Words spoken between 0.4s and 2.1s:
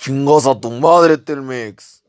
a tu madre Telmex.